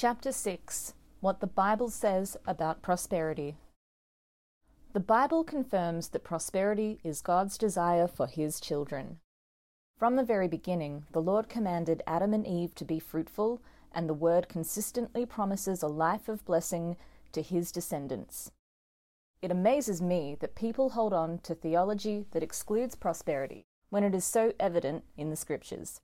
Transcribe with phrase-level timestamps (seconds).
[0.00, 3.56] Chapter 6 What the Bible Says About Prosperity.
[4.92, 9.18] The Bible confirms that prosperity is God's desire for His children.
[9.98, 13.60] From the very beginning, the Lord commanded Adam and Eve to be fruitful,
[13.92, 16.96] and the Word consistently promises a life of blessing
[17.32, 18.52] to His descendants.
[19.42, 24.24] It amazes me that people hold on to theology that excludes prosperity when it is
[24.24, 26.00] so evident in the Scriptures.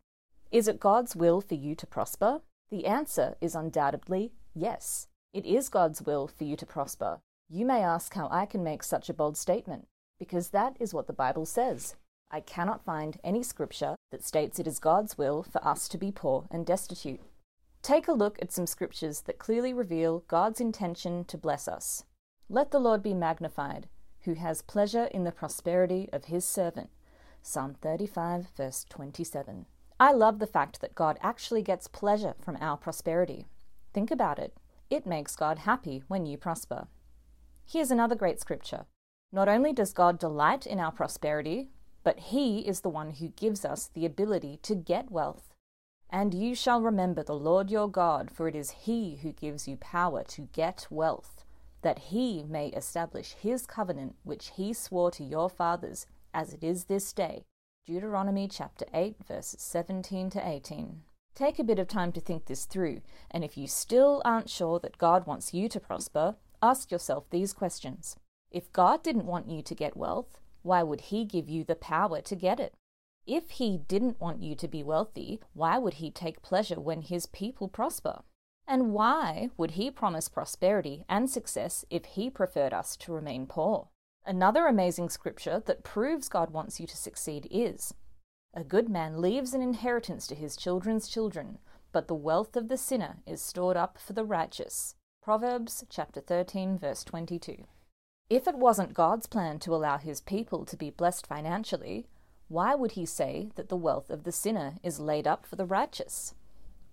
[0.51, 2.41] Is it God's will for you to prosper?
[2.71, 5.09] The answer is undoubtedly yes.
[5.33, 7.21] It is God's will for you to prosper.
[7.49, 9.87] You may ask how I can make such a bold statement,
[10.19, 11.97] because that is what the Bible says.
[12.31, 16.11] I cannot find any scripture that states it is God's will for us to be
[16.11, 17.21] poor and destitute.
[17.83, 22.05] Take a look at some scriptures that clearly reveal God's intention to bless us.
[22.49, 23.89] Let the Lord be magnified,
[24.23, 26.91] who has pleasure in the prosperity of his servant.
[27.43, 29.67] Psalm 35, verse 27.
[30.01, 33.47] I love the fact that God actually gets pleasure from our prosperity.
[33.93, 34.57] Think about it.
[34.91, 36.89] It makes God happy when you prosper.
[37.65, 38.87] Here's another great scripture.
[39.33, 41.71] Not only does God delight in our prosperity,
[42.03, 45.55] but He is the one who gives us the ability to get wealth.
[46.11, 49.77] And you shall remember the Lord your God, for it is He who gives you
[49.77, 51.45] power to get wealth,
[51.83, 56.85] that He may establish His covenant which He swore to your fathers, as it is
[56.85, 57.45] this day.
[57.87, 61.03] Deuteronomy chapter 8, verses 17 to 18.
[61.35, 64.79] Take a bit of time to think this through, and if you still aren't sure
[64.79, 68.17] that God wants you to prosper, ask yourself these questions.
[68.51, 72.23] If God didn't want you to get wealth, why would He give you the power
[72.23, 72.73] to get it?
[73.27, 77.27] If He didn't want you to be wealthy, why would He take pleasure when His
[77.27, 78.23] people prosper?
[78.67, 83.89] And why would He promise prosperity and success if He preferred us to remain poor?
[84.27, 87.93] Another amazing scripture that proves God wants you to succeed is
[88.55, 91.59] A good man leaves an inheritance to his children's children,
[91.93, 94.95] but the wealth of the sinner is stored up for the righteous.
[95.23, 97.65] Proverbs chapter 13 verse 22.
[98.31, 102.07] If it wasn't God's plan to allow his people to be blessed financially,
[102.49, 105.67] why would he say that the wealth of the sinner is laid up for the
[105.67, 106.35] righteous?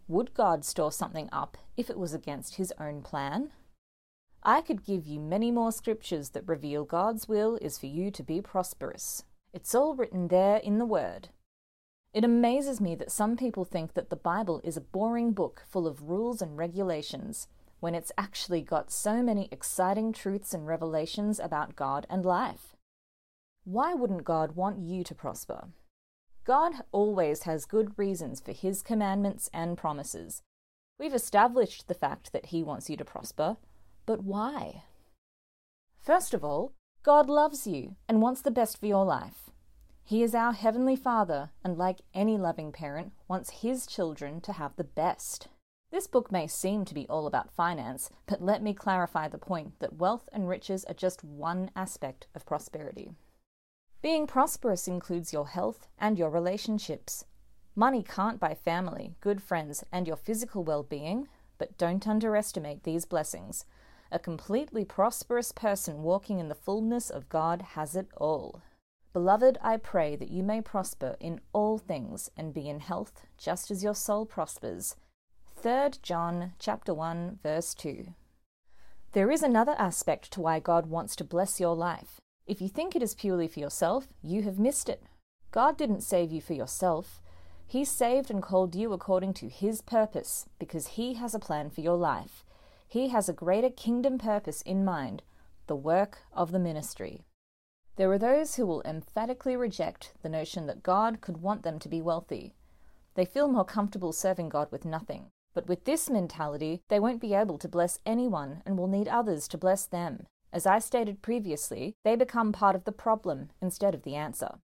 [0.10, 3.52] Would God store something up if it was against his own plan?
[4.44, 8.24] I could give you many more scriptures that reveal God's will is for you to
[8.24, 9.24] be prosperous.
[9.54, 11.30] It's all written there in the Word.
[12.14, 15.86] It amazes me that some people think that the Bible is a boring book full
[15.86, 17.48] of rules and regulations,
[17.80, 22.76] when it's actually got so many exciting truths and revelations about God and life.
[23.64, 25.68] Why wouldn't God want you to prosper?
[26.46, 30.42] God always has good reasons for His commandments and promises.
[31.00, 33.58] We've established the fact that He wants you to prosper,
[34.06, 34.84] but why?
[36.00, 36.74] First of all,
[37.04, 39.50] God loves you and wants the best for your life.
[40.04, 44.76] He is our Heavenly Father, and like any loving parent, wants His children to have
[44.76, 45.48] the best.
[45.92, 49.80] This book may seem to be all about finance, but let me clarify the point
[49.80, 53.12] that wealth and riches are just one aspect of prosperity.
[54.02, 57.26] Being prosperous includes your health and your relationships.
[57.76, 63.06] Money can't buy family, good friends, and your physical well being, but don't underestimate these
[63.06, 63.66] blessings.
[64.14, 68.62] A completely prosperous person walking in the fullness of God has it all.
[69.14, 73.72] Beloved, I pray that you may prosper in all things and be in health, just
[73.72, 74.98] as your soul prospers.
[75.62, 78.14] 3 John chapter 1 verse 2.
[79.14, 82.20] There is another aspect to why God wants to bless your life.
[82.46, 85.04] If you think it is purely for yourself, you have missed it.
[85.52, 87.22] God didn't save you for yourself.
[87.66, 91.80] He saved and called you according to His purpose because He has a plan for
[91.80, 92.44] your life.
[92.92, 95.24] He has a greater kingdom purpose in mind
[95.68, 97.24] the work of the ministry.
[97.96, 101.88] There are those who will emphatically reject the notion that God could want them to
[101.88, 102.54] be wealthy.
[103.16, 105.28] They feel more comfortable serving God with nothing.
[105.54, 109.48] But with this mentality, they won't be able to bless anyone and will need others
[109.48, 110.26] to bless them.
[110.52, 114.60] As I stated previously, they become part of the problem instead of the answer.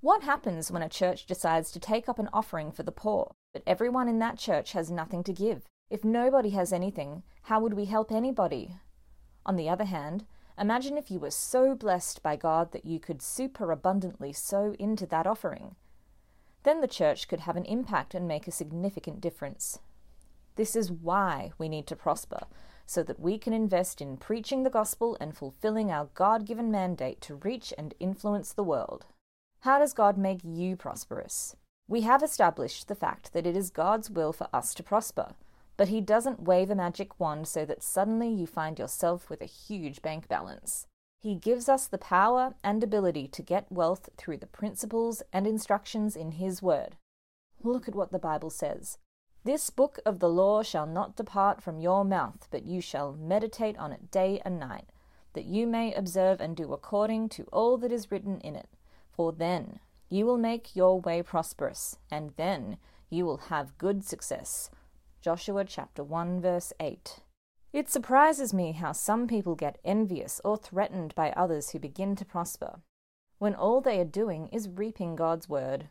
[0.00, 3.64] What happens when a church decides to take up an offering for the poor, but
[3.66, 5.64] everyone in that church has nothing to give?
[5.92, 8.76] If nobody has anything, how would we help anybody?
[9.44, 10.24] On the other hand,
[10.58, 15.26] imagine if you were so blessed by God that you could superabundantly sow into that
[15.26, 15.76] offering.
[16.62, 19.80] Then the church could have an impact and make a significant difference.
[20.56, 22.46] This is why we need to prosper,
[22.86, 27.20] so that we can invest in preaching the gospel and fulfilling our God given mandate
[27.20, 29.04] to reach and influence the world.
[29.60, 31.54] How does God make you prosperous?
[31.86, 35.34] We have established the fact that it is God's will for us to prosper.
[35.76, 39.46] But he doesn't wave a magic wand so that suddenly you find yourself with a
[39.46, 40.86] huge bank balance.
[41.18, 46.16] He gives us the power and ability to get wealth through the principles and instructions
[46.16, 46.96] in His Word.
[47.62, 48.98] Look at what the Bible says.
[49.44, 53.78] This book of the law shall not depart from your mouth, but you shall meditate
[53.78, 54.90] on it day and night,
[55.32, 58.68] that you may observe and do according to all that is written in it.
[59.10, 59.78] For then
[60.08, 62.78] you will make your way prosperous, and then
[63.10, 64.70] you will have good success.
[65.22, 67.20] Joshua chapter 1 verse 8.
[67.72, 72.24] It surprises me how some people get envious or threatened by others who begin to
[72.24, 72.80] prosper,
[73.38, 75.88] when all they are doing is reaping God's word.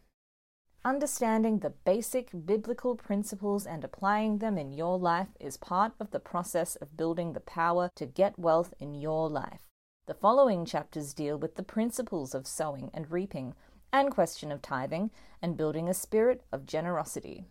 [0.83, 6.19] Understanding the basic biblical principles and applying them in your life is part of the
[6.19, 9.61] process of building the power to get wealth in your life.
[10.07, 13.53] The following chapters deal with the principles of sowing and reaping,
[13.93, 15.09] and question of tithing,
[15.41, 17.45] and building a spirit of generosity.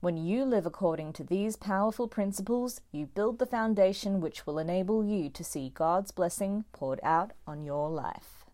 [0.00, 5.04] When you live according to these powerful principles, you build the foundation which will enable
[5.04, 8.45] you to see God's blessing poured out on your life.